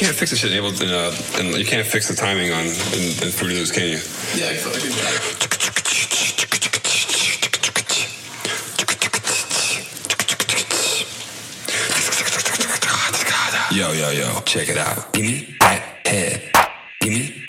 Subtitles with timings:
[0.00, 2.72] can't fix the shit in Ableton, uh, and you can't fix the timing on in,
[3.20, 4.00] in Fruity Loops, can you?
[4.34, 4.80] Yeah, I feel like.
[13.72, 15.12] Yo, yo, yo, check it out.
[15.12, 16.50] Give me that head.
[17.00, 17.39] Give me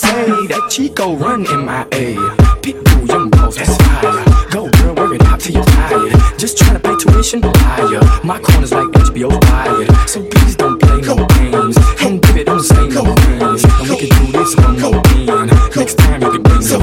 [0.00, 2.16] say that Chico run in my MIA.
[2.64, 4.24] Pitbull, young balls, that's fire.
[4.50, 6.12] Go girl, working out till you're tired.
[6.38, 8.00] Just trying to pay tuition higher.
[8.24, 9.88] My corner's like HBO fired.
[10.08, 11.76] So please don't play no games.
[12.00, 13.64] Don't give it, don't say no games.
[13.64, 15.46] And we can do this one more again.
[15.76, 16.82] Next time you can bring some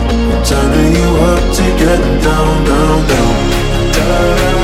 [0.43, 3.91] turning you up to get down, down, down.
[3.93, 4.60] down.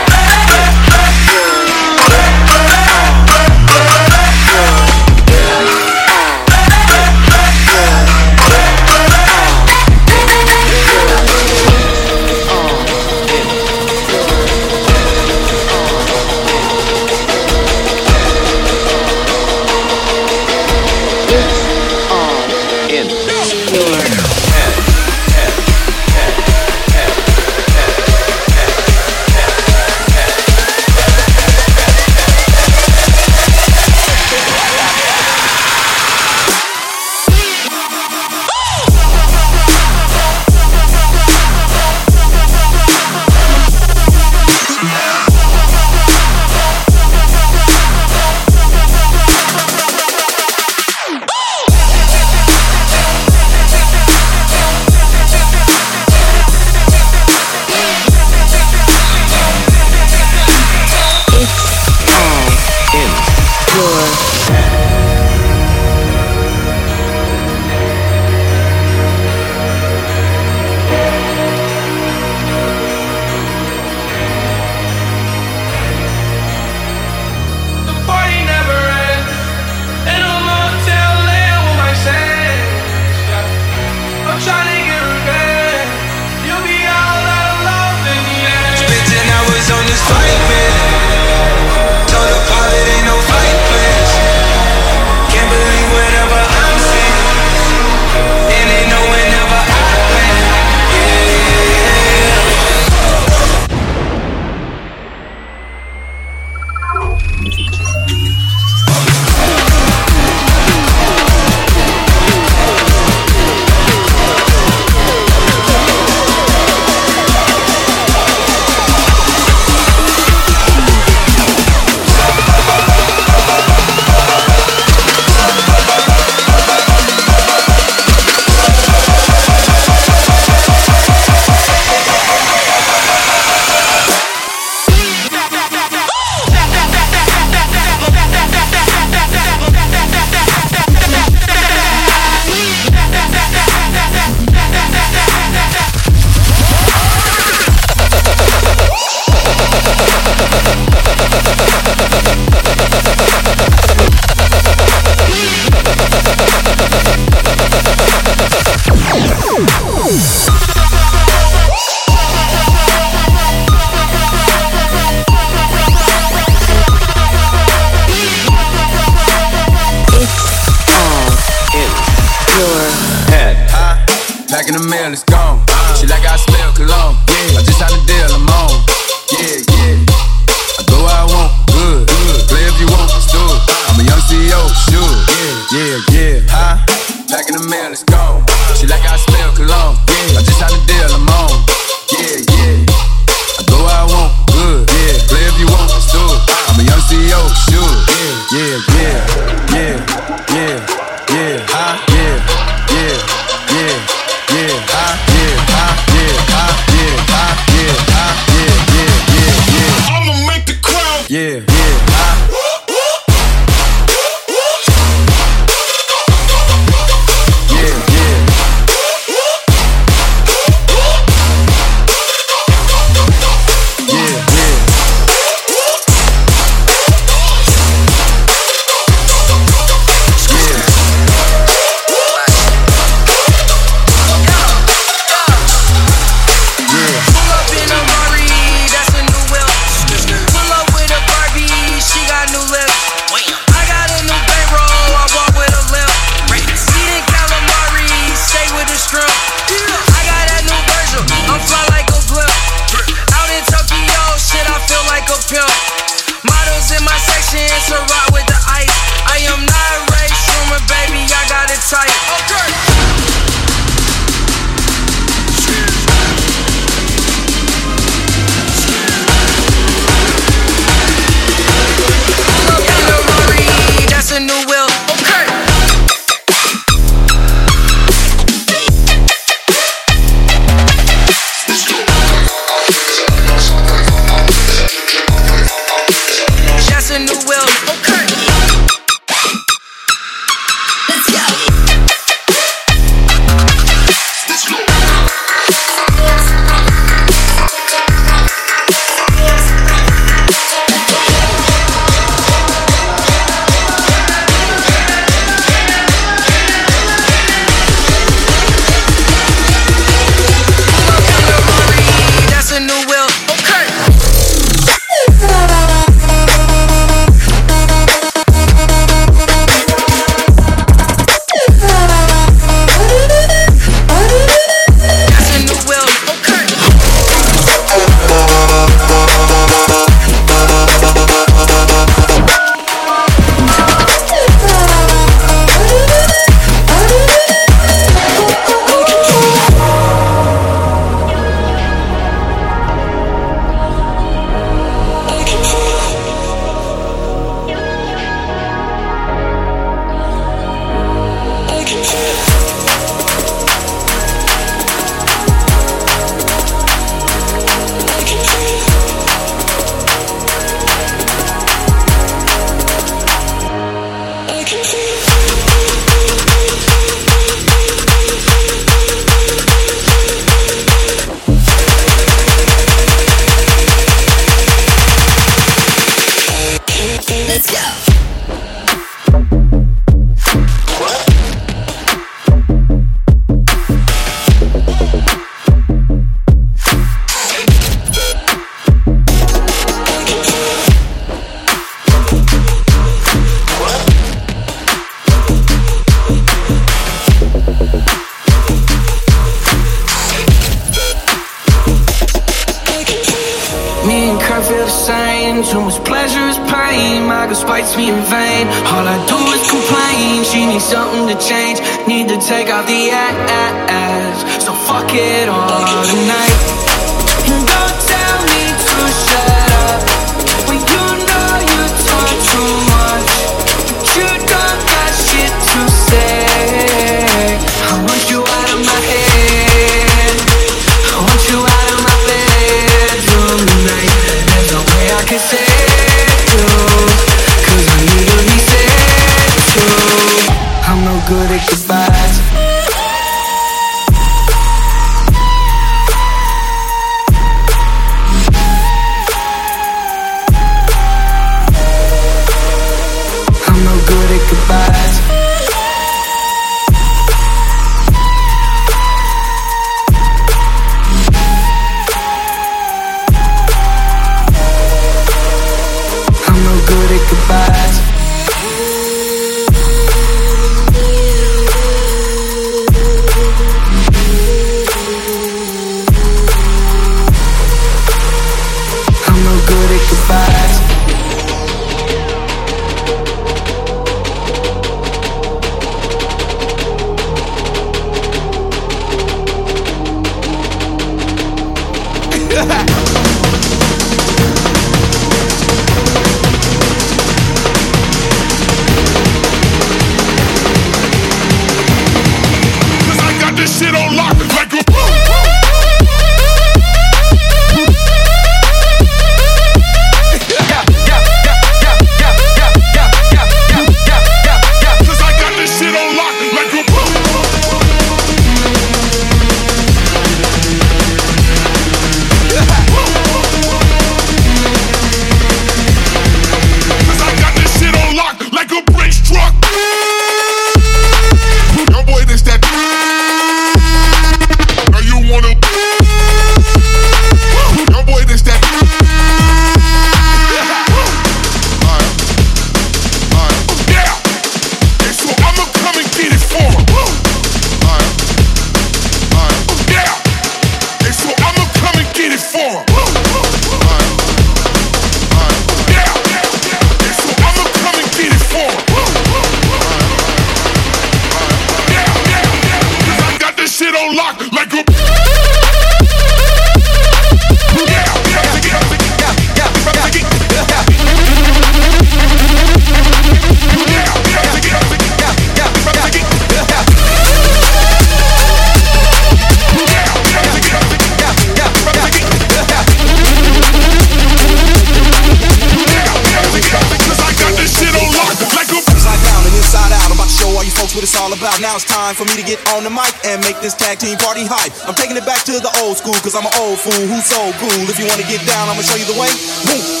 [596.31, 597.89] cause I'm an old fool who's so cool.
[597.89, 599.29] If you wanna get down, I'ma show you the way.
[599.65, 600.00] Boom.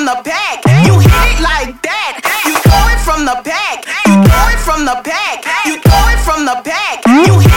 [0.00, 0.64] from the back.
[0.86, 2.24] You hit it like that.
[2.46, 3.84] You throw it from the back.
[4.08, 5.44] You throw it from the back.
[5.66, 7.04] You throw it from the back.
[7.04, 7.49] You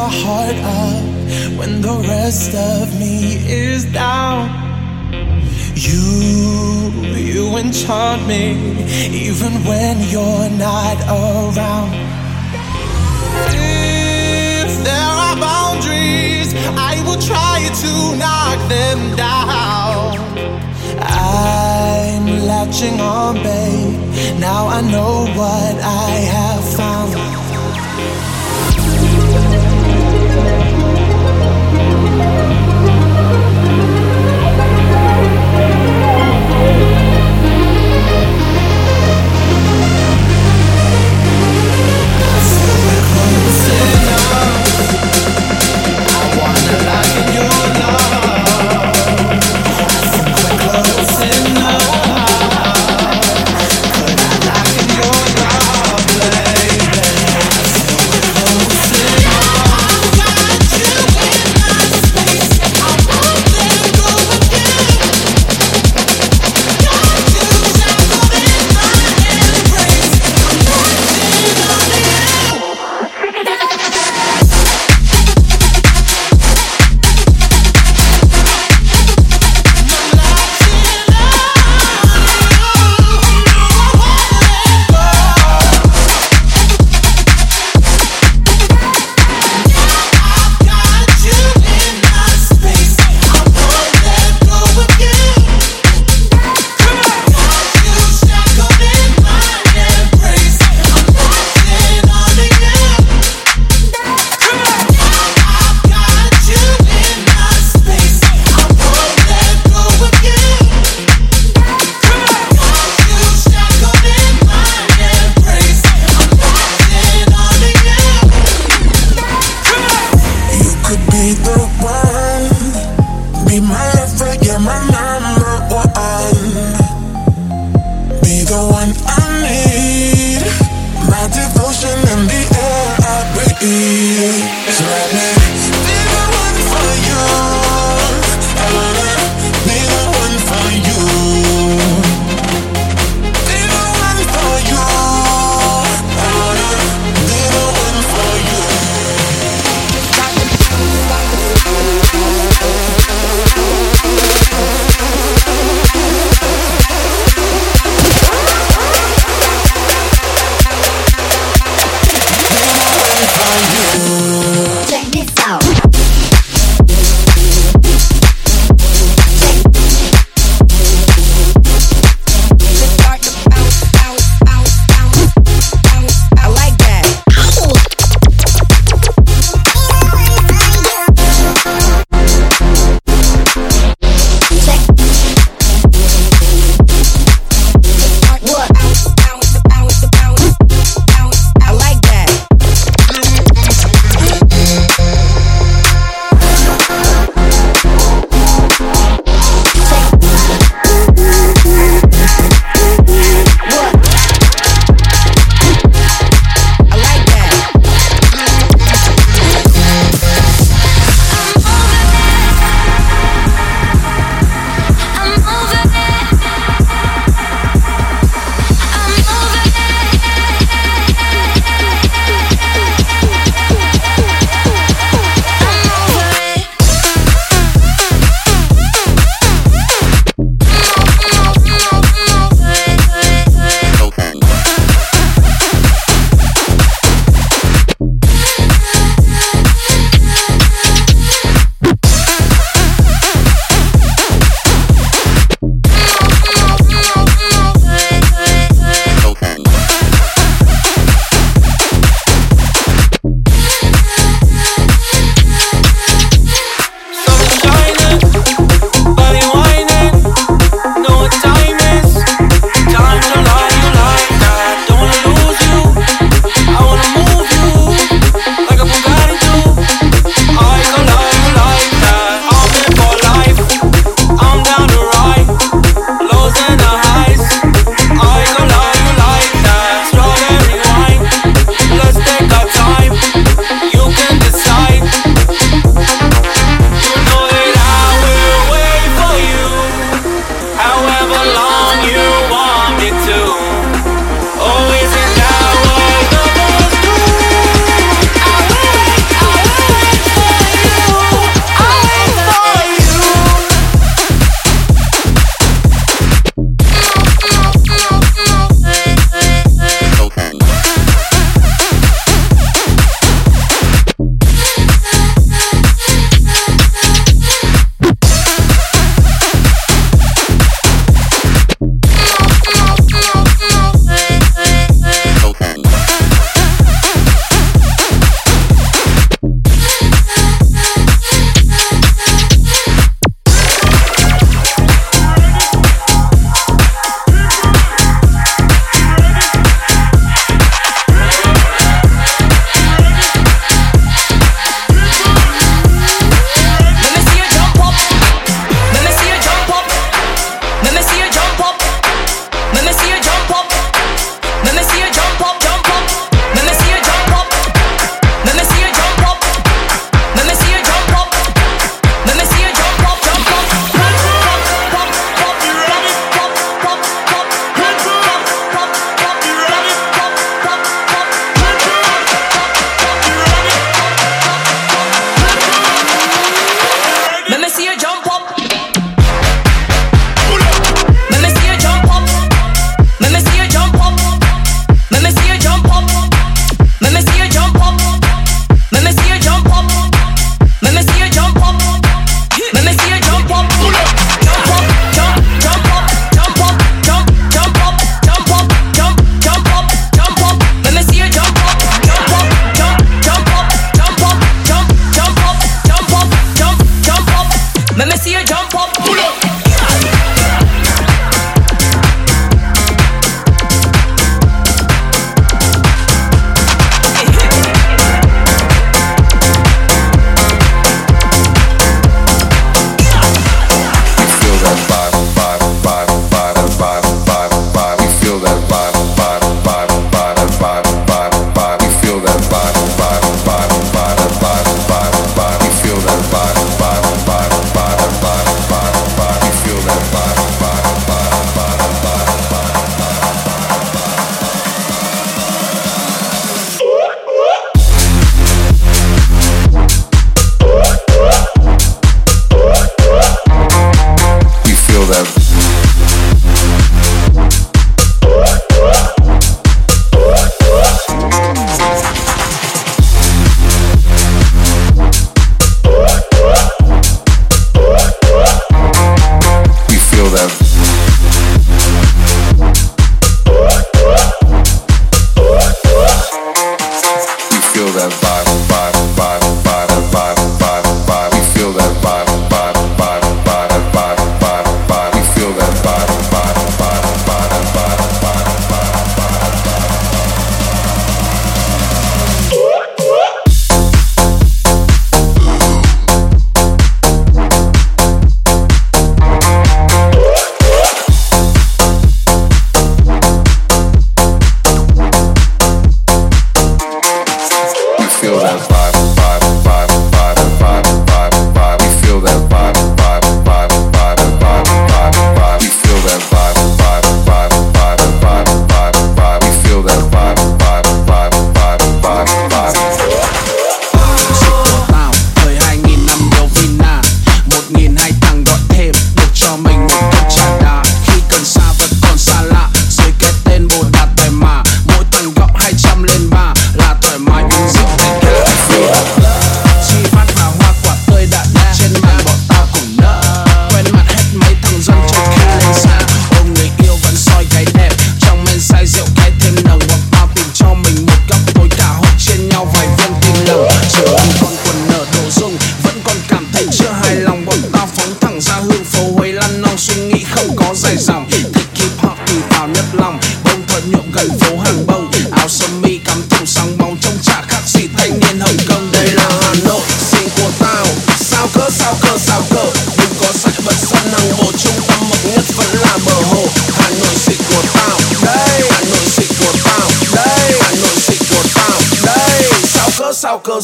[0.00, 1.04] my heart up
[1.58, 3.14] when the rest of me
[3.66, 4.42] is down.
[5.74, 6.04] You,
[7.32, 8.44] you enchant me
[9.26, 11.92] even when you're not around.
[14.62, 16.48] If there are boundaries,
[16.90, 17.92] I will try to
[18.22, 20.16] knock them down.
[21.02, 24.40] I'm latching on, babe.
[24.48, 25.74] Now I know what
[26.06, 26.69] I have
[47.92, 48.19] love?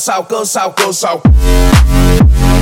[0.07, 2.56] south, go south, go south.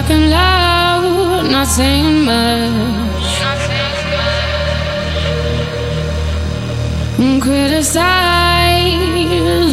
[0.00, 3.20] Talking loud, not saying much.
[7.42, 8.04] Criticize,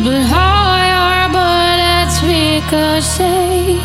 [0.02, 1.30] but how your
[1.80, 3.80] at ricochet.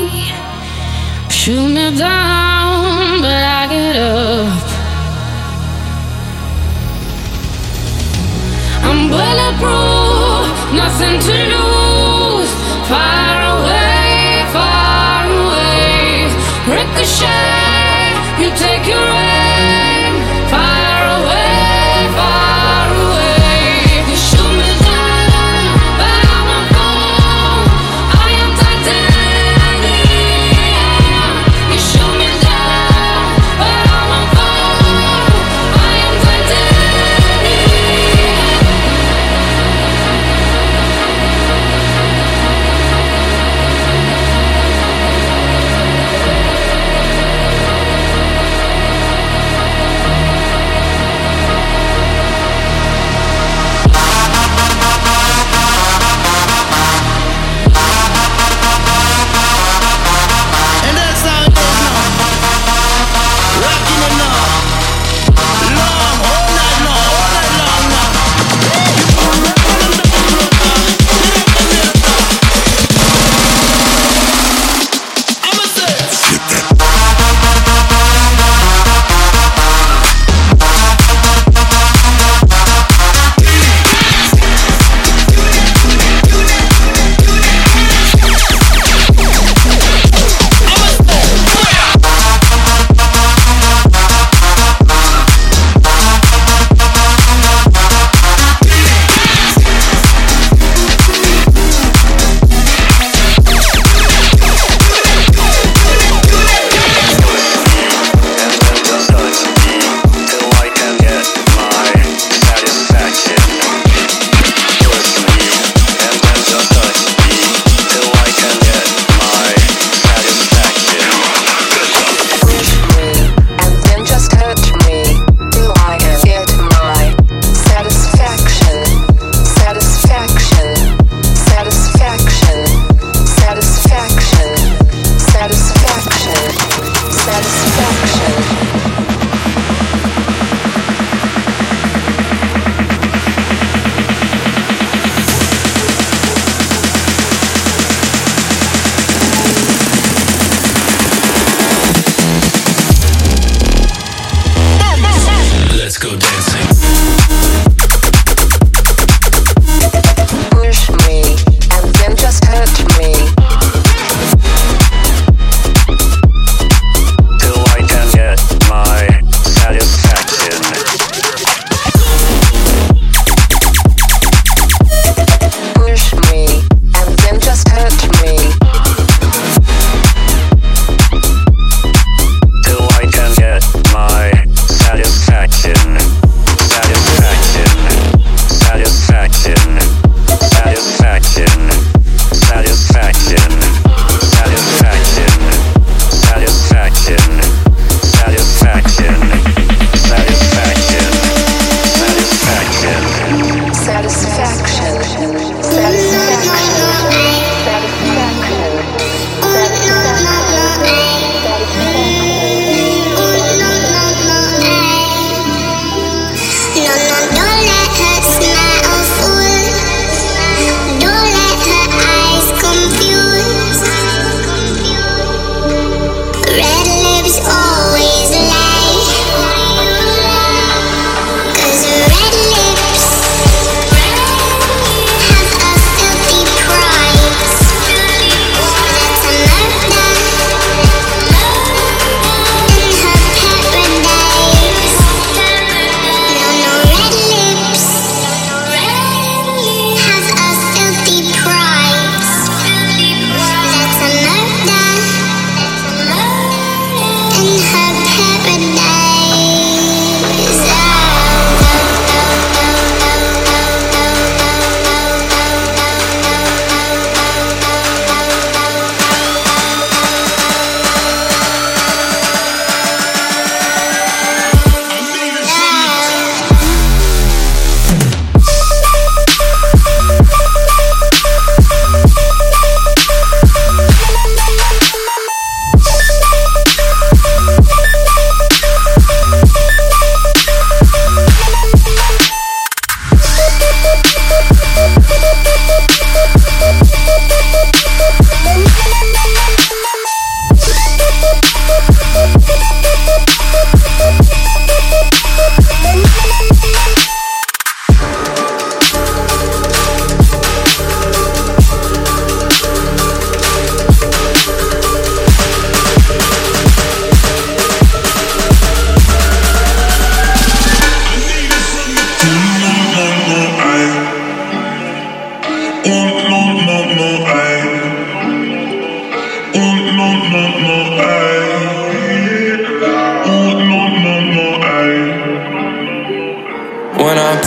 [1.30, 4.66] Shoot me down, but I get up.
[8.88, 11.71] I'm bulletproof, nothing to lose.
[18.40, 19.31] You take your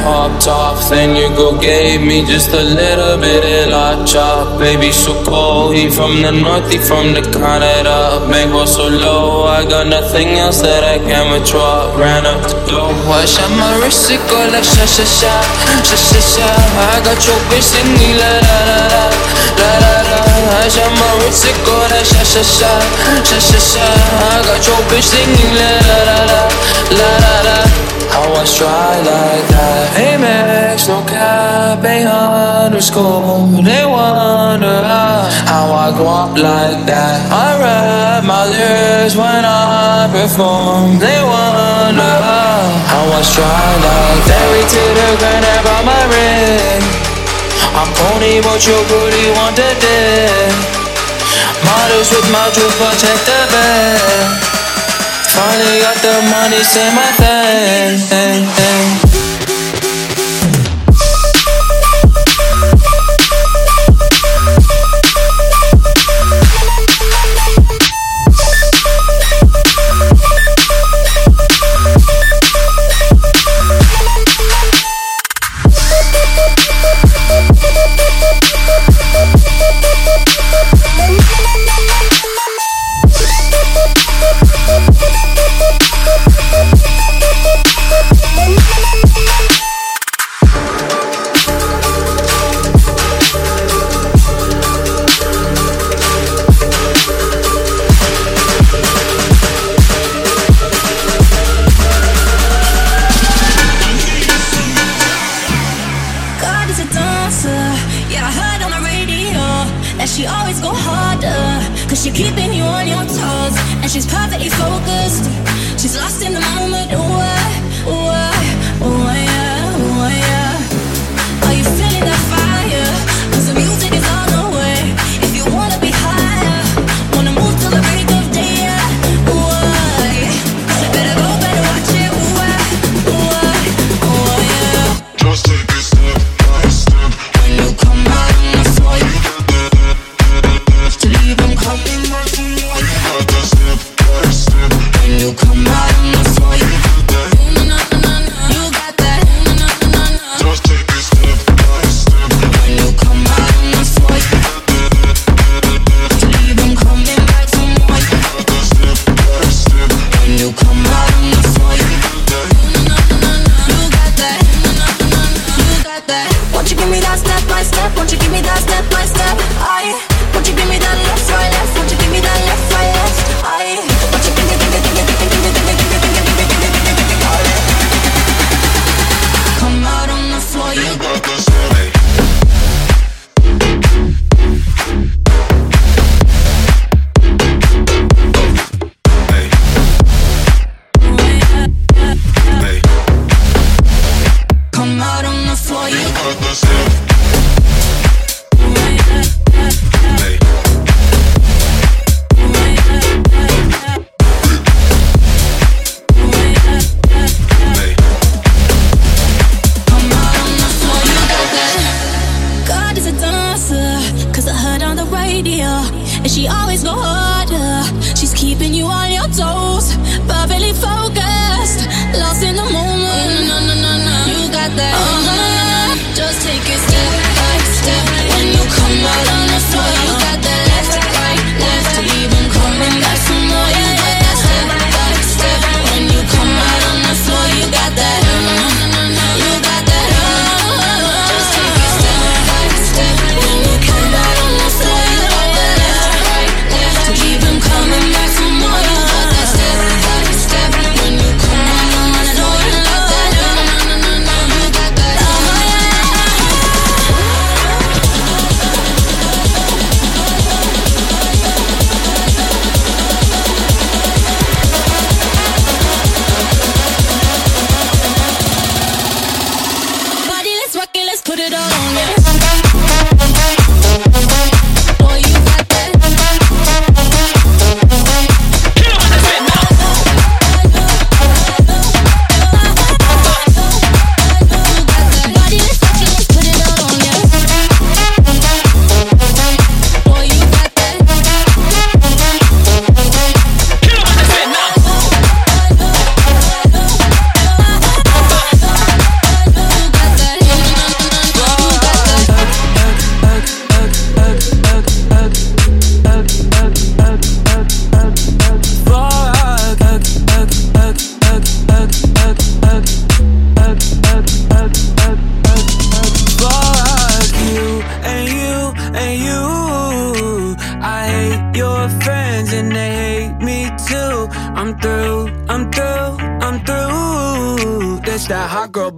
[0.06, 0.77] popped off.
[0.90, 4.60] Then you go gave me just a little bit of a chop.
[4.60, 5.73] Baby, so cold.
[5.76, 7.98] He from the north, he from the Canada.
[8.30, 11.90] Bank was so low, I got nothing else that I can withdraw.
[11.98, 12.94] Ran up the door.
[13.22, 15.34] I shot my wrist, it go like sha sha sha,
[15.90, 16.49] sha sha sha.
[16.94, 19.03] I got your bitch singing the la la la
[19.60, 20.25] la la la.
[20.52, 22.74] Her zaman sigara şa şa şa
[23.30, 26.41] Şa şa şa I got your bitch singing la la la la
[26.99, 27.86] La la la
[28.16, 29.91] I was dry like that.
[29.99, 33.62] Amex, no cap, a underscore.
[33.62, 34.84] They wonder
[35.52, 37.18] how I go up like that.
[37.30, 40.98] I rap my lyrics when I perform.
[40.98, 44.40] They wonder how I was dry like that.
[44.40, 47.05] Fairy to the ground, I brought my ring.
[47.76, 50.00] I'm only what your booty want to do.
[51.68, 54.56] Models with my jewels protect the bed.
[55.36, 59.15] Finally got the money, say my thing.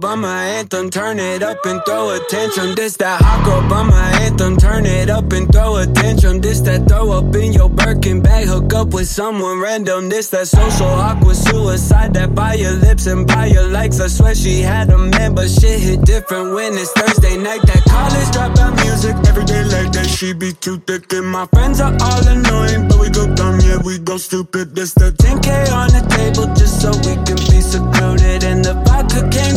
[0.00, 2.74] Girl anthem, turn it up and throw a tantrum.
[2.74, 6.40] This that girl bummer anthem, turn it up and throw a tantrum.
[6.40, 10.08] This that throw up in your Birkin bag, hook up with someone random.
[10.08, 14.00] This that social awkward suicide that buy your lips and buy your likes.
[14.00, 17.62] I swear she had a man, but shit hit different when it's Thursday night.
[17.62, 20.06] That college dropout music every day like that.
[20.06, 23.78] She be too thick, and my friends are all annoying, but we go dumb, yeah,
[23.84, 24.74] we go stupid.
[24.74, 29.28] This the 10k on the table just so we can be secluded, and the vodka
[29.30, 29.56] came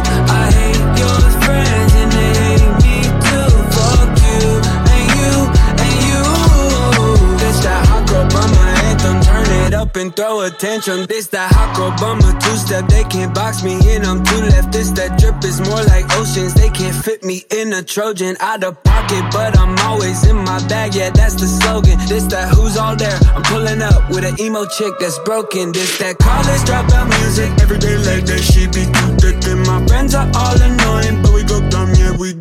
[9.91, 11.05] Up and throw attention.
[11.07, 12.87] This that girl bummer two step.
[12.87, 14.05] They can't box me in.
[14.05, 14.71] I'm too left.
[14.71, 16.53] This that drip is more like oceans.
[16.53, 20.59] They can't fit me in a Trojan out of pocket, but I'm always in my
[20.67, 20.95] bag.
[20.95, 21.97] Yeah, that's the slogan.
[22.07, 23.17] This that who's all there.
[23.35, 25.71] I'm pulling up with an emo chick that's broken.
[25.71, 27.51] This that college dropout music.
[27.61, 29.37] Every day like that, she be too thick.
[29.51, 31.59] And my friends are all annoying, but we go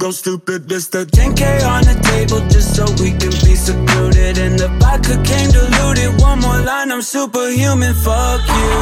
[0.01, 0.67] go stupid.
[0.67, 4.39] This the 10k on the table just so we can be secluded.
[4.39, 6.19] And the vodka came diluted.
[6.19, 7.95] One more line, I'm superhuman.
[7.95, 8.73] Fuck you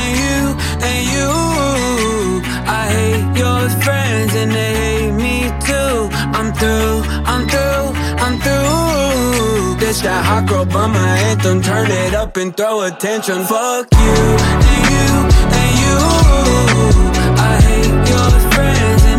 [0.00, 0.40] and you
[0.90, 1.30] and you.
[2.66, 5.36] I hate your friends and they hate me
[5.68, 5.94] too.
[6.38, 6.96] I'm through,
[7.32, 7.86] I'm through,
[8.24, 9.78] I'm through.
[9.78, 11.62] This that hot girl bummer anthem.
[11.62, 13.44] Turn it up and throw attention.
[13.44, 14.20] Fuck you
[14.50, 15.08] and you
[15.60, 15.98] and you.
[17.38, 19.13] I hate your friends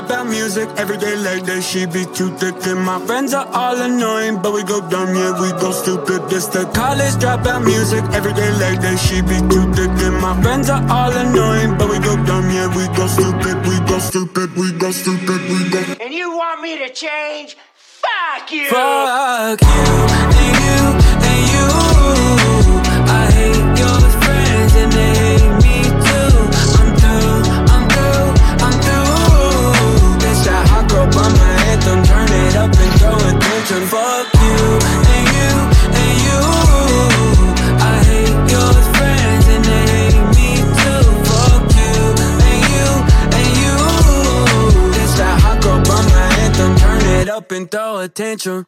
[0.00, 0.68] dropout music.
[0.76, 2.54] Every day like that, she be too thick.
[2.66, 6.28] And my friends are all annoying, but we go dumb, yeah, we go stupid.
[6.28, 8.04] This the college dropout music.
[8.12, 9.90] Every day like that, she be too thick.
[10.06, 13.56] And my friends are all annoying, but we go dumb, yeah, we go stupid.
[13.66, 15.80] We go stupid, we go stupid, we go.
[16.00, 17.56] And you want me to change?
[17.74, 18.68] Fuck you!
[18.68, 19.68] Fuck you
[20.16, 20.80] and you
[21.28, 22.79] and you.
[33.90, 34.58] Fuck you
[34.90, 35.02] and
[35.36, 35.52] you
[35.98, 36.42] and you.
[37.82, 40.50] I hate your friends and they hate me
[40.80, 41.02] too.
[41.28, 41.96] Fuck you
[42.30, 42.88] and you
[43.38, 43.76] and you.
[45.18, 46.72] That hot girl bummer anthem.
[46.76, 48.64] Turn it up and throw attention.